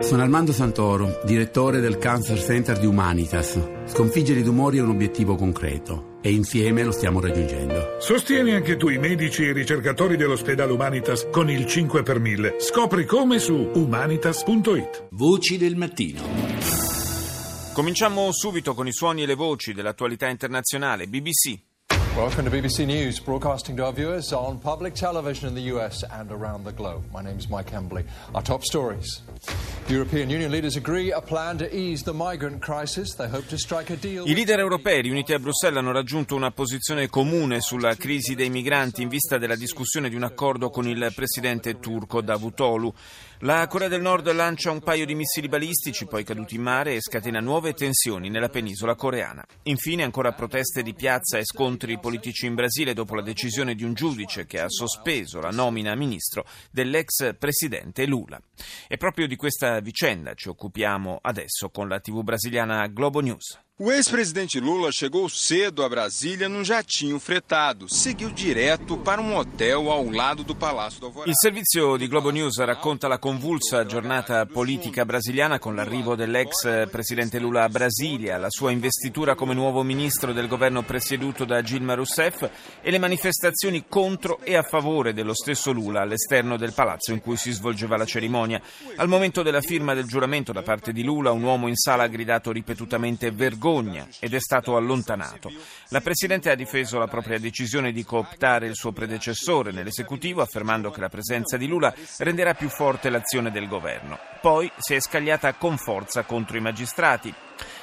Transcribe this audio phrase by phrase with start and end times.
[0.00, 3.60] Sono Armando Santoro, direttore del Cancer Center di Humanitas.
[3.84, 7.96] Sconfiggere i tumori è un obiettivo concreto e insieme lo stiamo raggiungendo.
[8.00, 12.56] Sostieni anche tu i medici e i ricercatori dell'ospedale Humanitas con il 5 per 1000.
[12.60, 15.08] Scopri come su humanitas.it.
[15.10, 16.22] Voci del mattino.
[17.74, 21.06] Cominciamo subito con i suoni e le voci dell'attualità internazionale.
[21.06, 21.58] BBC.
[22.16, 26.30] Welcome to BBC News, broadcasting to our viewers on public television in the US and
[26.32, 27.04] around the globe.
[27.12, 28.04] My name is Mike Hembley.
[28.34, 29.22] Our top stories.
[34.24, 39.02] I leader europei riuniti a Bruxelles hanno raggiunto una posizione comune sulla crisi dei migranti
[39.02, 42.94] in vista della discussione di un accordo con il presidente turco Davutoglu.
[43.42, 47.00] La Corea del Nord lancia un paio di missili balistici poi caduti in mare e
[47.00, 49.42] scatena nuove tensioni nella penisola coreana.
[49.62, 53.94] Infine ancora proteste di piazza e scontri politici in Brasile dopo la decisione di un
[53.94, 58.38] giudice che ha sospeso la nomina a ministro dell'ex presidente Lula.
[58.86, 63.58] E proprio di questa vicenda ci occupiamo adesso con la TV brasiliana Globo News.
[63.82, 67.88] O ex-presidente Lula chegou cedo a Brasília num jatinho fretado.
[67.88, 71.30] Seguiu direto para um hotel ao lado do Palácio do Alvorada.
[71.30, 77.38] Il servizio di Globo News racconta la convulsa giornata politica brasiliana con l'arrivo dell'ex presidente
[77.38, 82.50] Lula a Brasilia, la sua investitura come nuovo ministro del governo presieduto da Dilma Rousseff
[82.82, 87.38] e le manifestazioni contro e a favore dello stesso Lula all'esterno del palazzo in cui
[87.38, 88.60] si svolgeva la cerimonia.
[88.96, 92.08] Al momento della firma del giuramento da parte di Lula, un uomo in sala ha
[92.08, 93.68] gridato ripetutamente vergogna
[94.18, 95.50] ed è stato allontanato.
[95.88, 101.00] La Presidente ha difeso la propria decisione di cooptare il suo predecessore nell'esecutivo, affermando che
[101.00, 104.18] la presenza di Lula renderà più forte l'azione del governo.
[104.40, 107.34] Poi si è scagliata con forza contro i magistrati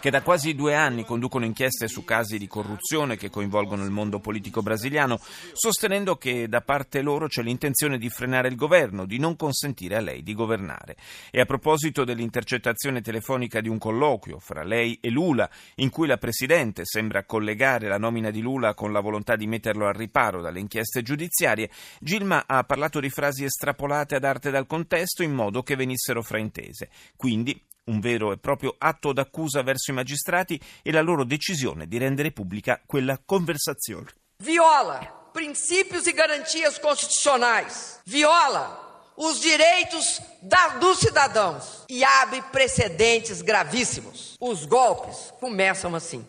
[0.00, 4.18] che da quasi due anni conducono inchieste su casi di corruzione che coinvolgono il mondo
[4.18, 5.20] politico brasiliano,
[5.52, 10.00] sostenendo che da parte loro c'è l'intenzione di frenare il governo, di non consentire a
[10.00, 10.96] lei di governare.
[11.30, 16.16] E a proposito dell'intercettazione telefonica di un colloquio fra lei e Lula, in cui la
[16.16, 20.60] Presidente sembra collegare la nomina di Lula con la volontà di metterlo al riparo dalle
[20.60, 25.76] inchieste giudiziarie, Gilma ha parlato di frasi estrapolate ad arte dal contesto in modo che
[25.76, 26.88] venissero fraintese.
[27.16, 31.98] Quindi un vero e proprio atto d'accusa verso i magistrati e la loro decisione di
[31.98, 34.08] rendere pubblica quella conversazione.
[34.42, 38.00] Viola princípios e garantias constitucionais.
[38.04, 44.36] Viola os direitos da, dos cidadãos e abre precedentes gravíssimos.
[44.40, 46.24] Os golpes começam assim.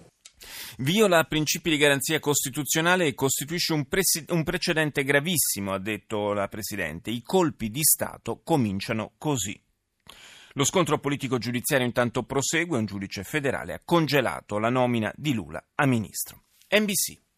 [0.78, 6.47] Viola principi di garanzia costituzionale e costituisce un, presi- un, precedente gravissimo, ha detto la
[6.47, 7.12] Presidente.
[7.12, 9.59] I colpi di Stato cominciano così.
[10.53, 15.85] Lo scontro politico-giudiziario intanto prosegue, un giudice federale ha congelato la nomina di Lula a
[15.85, 16.44] ministro.
[16.69, 17.31] NBC.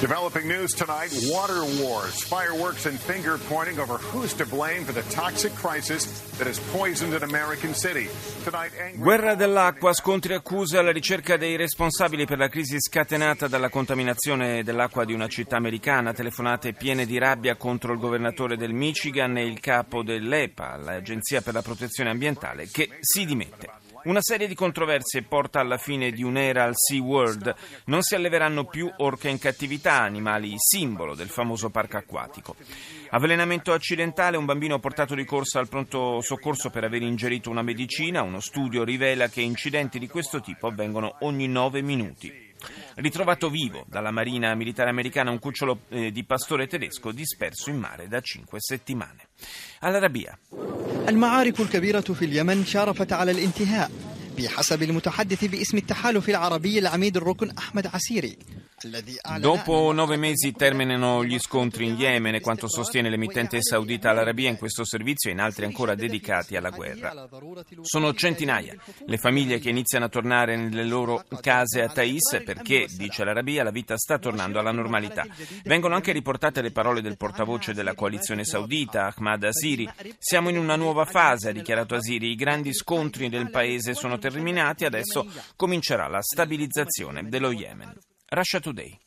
[0.00, 5.02] Developing news tonight water wars, fireworks, and finger pointing over who's to blame for the
[5.08, 6.04] toxic crisis
[6.36, 8.08] that has poisoned an American city.
[8.44, 9.00] Tonight, angry...
[9.00, 14.62] Guerra dell'acqua, scontri e accuse alla ricerca dei responsabili per la crisi scatenata dalla contaminazione
[14.62, 19.46] dell'acqua di una città americana, telefonate piene di rabbia contro il governatore del Michigan e
[19.46, 23.83] il capo dell'EPA, l'Agenzia per la Protezione Ambientale, che si dimette.
[24.04, 27.54] Una serie di controversie porta alla fine di un'era al Sea World.
[27.86, 32.54] Non si alleveranno più orche in cattività, animali simbolo del famoso parco acquatico.
[33.10, 38.20] Avvelenamento accidentale, un bambino portato di corsa al pronto soccorso per aver ingerito una medicina.
[38.20, 42.52] Uno studio rivela che incidenti di questo tipo avvengono ogni nove minuti
[42.95, 48.07] Ritrovato vivo dalla Marina Militare Americana un cucciolo eh, di pastore tedesco disperso in mare
[48.07, 49.27] da cinque settimane.
[49.79, 50.37] All'Arabia.
[51.09, 53.91] المعارك الكبيرة في اليمن شارفت على الانتهاء
[54.37, 58.37] بحسب المتحدث باسم التحالف العربي العميد الركن أحمد عسيري
[59.38, 64.56] Dopo nove mesi terminano gli scontri in Yemen e quanto sostiene l'emittente saudita Al-Arabia in
[64.56, 67.28] questo servizio e in altri ancora dedicati alla guerra.
[67.80, 68.74] Sono centinaia
[69.06, 73.70] le famiglie che iniziano a tornare nelle loro case a Thais perché, dice l'Arabia, la
[73.70, 75.24] vita sta tornando alla normalità.
[75.64, 79.88] Vengono anche riportate le parole del portavoce della coalizione saudita, Ahmad Asiri.
[80.18, 82.30] Siamo in una nuova fase, ha dichiarato Asiri.
[82.30, 85.26] I grandi scontri del paese sono terminati, adesso
[85.56, 87.96] comincerà la stabilizzazione dello Yemen.
[88.34, 88.98] Russia Today.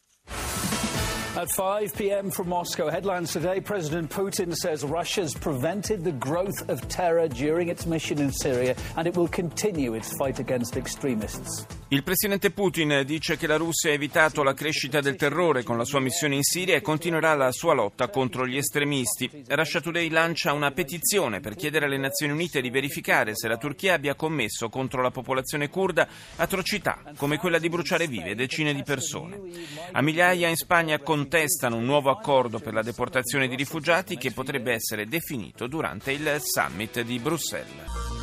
[1.37, 2.31] At 5 p.m.
[2.31, 7.85] from Moscow, headlines today President Putin says Russia's prevented the growth of terror during its
[7.85, 11.67] mission in Syria and it will continue its fight against extremists.
[11.89, 15.85] Il presidente Putin dice che la Russia ha evitato la crescita del terrore con la
[15.85, 19.45] sua missione in Siria e continuerà la sua lotta contro gli estremisti.
[19.47, 23.93] Russia Today lancia una petizione per chiedere alle Nazioni Unite di verificare se la Turchia
[23.93, 29.39] abbia commesso contro la popolazione kurda atrocità come quella di bruciare vive decine di persone.
[29.93, 34.71] A migliaia in Spagna contestano un nuovo accordo per la deportazione di rifugiati che potrebbe
[34.71, 38.16] essere definito durante il summit di Bruxelles.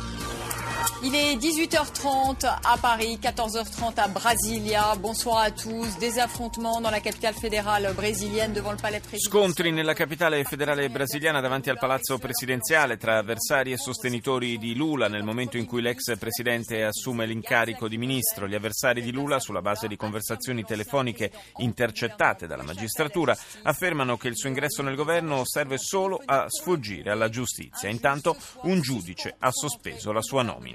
[1.03, 4.95] Il est 18h30 à Paris, 14h30 à Brasilia.
[4.99, 5.97] Bonsoir à tous.
[5.99, 9.31] Des affrontements dans la capitale fédérale brésilienne devant le palais présidentiel.
[9.31, 15.07] Scontri nella capitale federale brasiliana davanti al palazzo presidenziale tra avversari e sostenitori di Lula
[15.07, 18.47] nel momento in cui l'ex presidente assume l'incarico di ministro.
[18.47, 24.37] Gli avversari di Lula, sulla base di conversazioni telefoniche intercettate dalla magistratura, affermano che il
[24.37, 27.89] suo ingresso nel governo serve solo a sfuggire alla giustizia.
[27.89, 30.74] Intanto un giudice ha sospeso la sua nomina.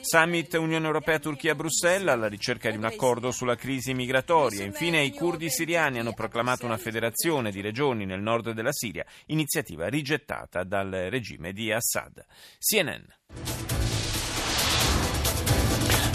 [0.00, 4.64] Summit Unione Europea-Turchia a Bruxelles alla ricerca di un accordo sulla crisi migratoria.
[4.64, 9.88] Infine i curdi siriani hanno proclamato una federazione di regioni nel nord della Siria, iniziativa
[9.88, 12.24] rigettata dal regime di Assad.
[12.58, 13.04] CNN.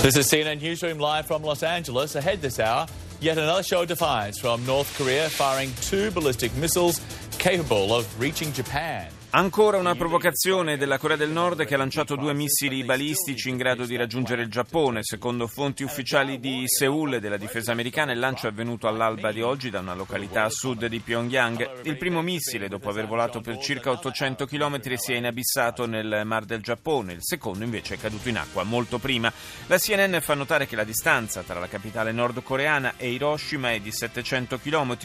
[0.03, 2.15] This is CNN Newsroom live from Los Angeles.
[2.15, 2.85] Ahead this hour,
[3.21, 7.00] yet another show of defiance from North Korea firing two ballistic missiles
[7.38, 9.07] capable of reaching Japan.
[9.35, 13.83] Ancora una provocazione della Corea del Nord che ha lanciato due missili balistici in grado
[13.88, 15.00] di raggiungere il Giappone.
[15.01, 19.41] Secondo fonti ufficiali di Seoul e della difesa americana, il lancio è avvenuto all'alba di
[19.41, 21.81] oggi da una località a sud di Pyongyang.
[21.81, 26.45] Il primo missile, dopo aver volato per circa 800 km, si è inabissato nel Mar
[26.45, 27.13] del Giappone.
[27.13, 29.33] Il secondo invece è caduto in acqua molto prima.
[29.65, 33.91] La CNN fa notare che la distanza tra la capitale nordcoreana e Hiroshima è di
[33.91, 34.95] 700 km.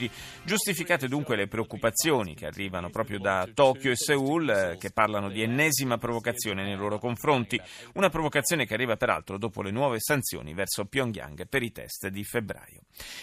[0.42, 5.42] Giustificate dunque le preoccupazioni che arrivano proprio da Tokyo e Seoul Seoul che parlano di
[5.42, 7.60] ennesima provocazione nei loro confronti,
[7.94, 12.24] una provocazione che arriva peraltro dopo le nuove sanzioni verso Pyongyang per i test di
[12.24, 12.82] febbraio.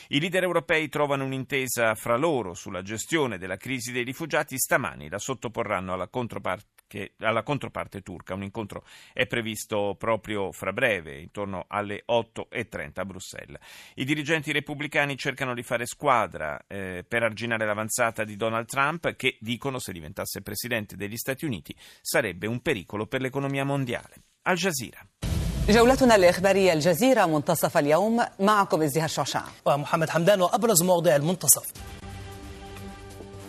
[0.10, 5.20] I leader europei trovano un'intesa fra loro sulla gestione della crisi dei rifugiati, stamani la
[5.20, 8.35] sottoporranno alla controparte che, alla controparte turca.
[8.35, 13.61] Un incontro è previsto proprio fra breve, intorno alle 8.30 a Bruxelles.
[13.95, 19.37] I dirigenti repubblicani cercano di fare squadra eh, per arginare l'avanzata di Donald Trump che,
[19.39, 24.23] dicono, se diventasse presidente degli Stati Uniti sarebbe un pericolo per l'economia mondiale.
[24.43, 25.07] Al Jazeera.
[25.69, 31.73] جولتنا الإخبارية الجزيرة منتصف اليوم معكم ازدهار شعشع ومحمد حمدان وأبرز مواضيع المنتصف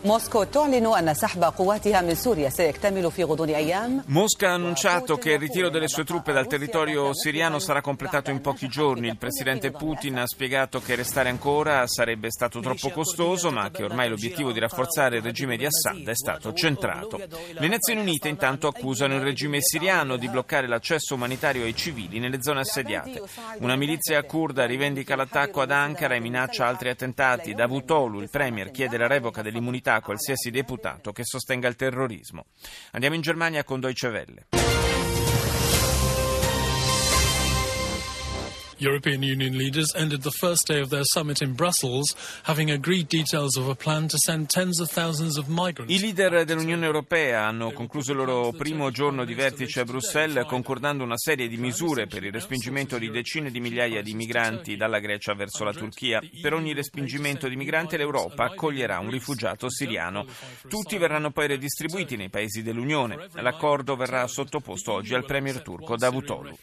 [0.05, 5.33] موسكو تعلن أن سحب قواتها من سوريا سيكتمل في غضون أيام Mosca ha annunciato che
[5.33, 9.07] il ritiro delle sue truppe dal territorio siriano sarà completato in pochi giorni.
[9.07, 14.09] Il presidente Putin ha spiegato che restare ancora sarebbe stato troppo costoso, ma che ormai
[14.09, 17.19] l'obiettivo di rafforzare il regime di Assad è stato centrato.
[17.51, 22.41] Le Nazioni Unite intanto accusano il regime siriano di bloccare l'accesso umanitario ai civili nelle
[22.41, 23.21] zone assediate.
[23.59, 27.53] Una milizia kurda rivendica l'attacco ad Ankara e minaccia altri attentati.
[27.53, 32.46] Davutoglu, il premier, chiede la revoca dell'immunità a qualsiasi deputato che sostenga il terrorismo.
[32.92, 34.75] Andiamo in Germania con Deutsche Welle.
[38.78, 43.56] European Union leaders ended the first day of their summit in Brussels, having agreed details
[43.56, 45.94] of a plan to send tens of thousands of migrants.
[45.94, 51.02] I leader dell'Unione Europea hanno concluso il loro primo giorno di vertice a Bruxelles concordando
[51.04, 55.32] una serie di misure per il respingimento di decine di migliaia di migranti dalla Grecia
[55.32, 56.20] verso la Turchia.
[56.42, 60.26] Per ogni respingimento di migranti l'Europa accoglierà un rifugiato siriano.
[60.68, 63.28] Tutti verranno poi redistribuiti nei paesi dell'Unione.
[63.36, 66.58] L'accordo verrà sottoposto oggi al premier turco Davutoglu.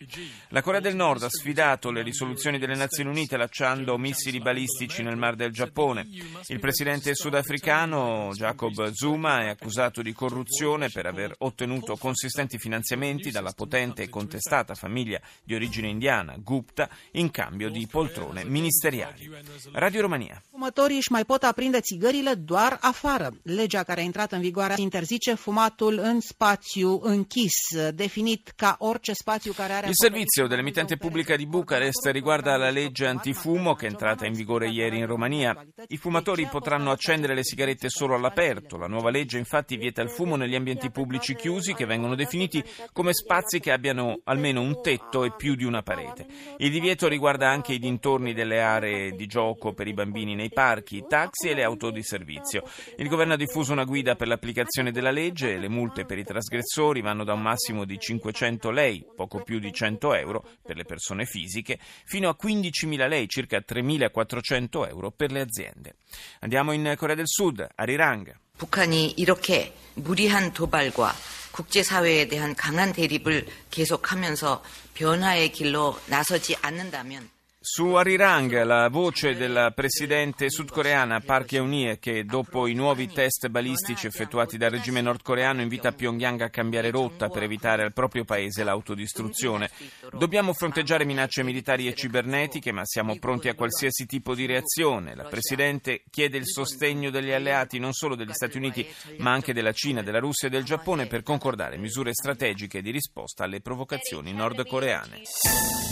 [0.49, 5.17] La Corea del Nord ha sfidato le risoluzioni delle Nazioni Unite lanciando missili balistici nel
[5.17, 6.07] Mar del Giappone.
[6.47, 13.51] Il presidente sudafricano Jacob Zuma è accusato di corruzione per aver ottenuto consistenti finanziamenti dalla
[13.51, 19.29] potente e contestata famiglia di origine indiana Gupta in cambio di poltrone ministeriali.
[19.71, 20.41] Radio Romania.
[20.49, 23.31] Fumătorii își mai pot aprinde țigările doar afară.
[23.43, 27.53] Legea care a intrat în vigoare interzice fumatul în spațiu închis,
[27.93, 29.87] definit ca orice spațiu care are...
[29.87, 34.67] Il servizio dell'emittente pubblica di Bucarest riguarda la legge antifumo che è entrata in vigore
[34.67, 35.55] ieri in Romania.
[35.87, 38.77] I fumatori potranno accendere le sigarette solo all'aperto.
[38.77, 43.13] La nuova legge infatti vieta il fumo negli ambienti pubblici chiusi che vengono definiti come
[43.13, 46.25] spazi che abbiano almeno un tetto e più di una parete.
[46.57, 50.97] Il divieto riguarda anche i dintorni delle aree di gioco per i bambini nei parchi,
[50.97, 52.63] i taxi e le auto di servizio.
[52.97, 56.23] Il governo ha diffuso una guida per l'applicazione della legge e le multe per i
[56.23, 60.85] trasgressori vanno da un massimo di 500 lei, poco più di 100 euro per le
[60.85, 65.94] persone fisiche, fino a 15.000 lei, circa 3.400 euro per le aziende.
[66.40, 68.32] Andiamo in Corea del Sud, a Rirang.
[68.58, 71.14] 북한이 이렇게 무리한 도발과
[71.52, 74.62] 국제사회에 대한 강한 대립을 계속하면서
[74.94, 77.30] 변화의 길로 나서지 않는다면
[77.65, 84.05] su Arirang, la voce della presidente sudcoreana Park Geun-hye che dopo i nuovi test balistici
[84.05, 89.69] effettuati dal regime nordcoreano invita Pyongyang a cambiare rotta per evitare al proprio paese l'autodistruzione.
[90.11, 95.15] Dobbiamo fronteggiare minacce militari e cibernetiche, ma siamo pronti a qualsiasi tipo di reazione.
[95.15, 98.85] La presidente chiede il sostegno degli alleati non solo degli Stati Uniti,
[99.19, 103.45] ma anche della Cina, della Russia e del Giappone per concordare misure strategiche di risposta
[103.45, 105.21] alle provocazioni nordcoreane.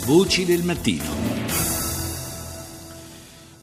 [0.04, 1.61] Voci del mattino.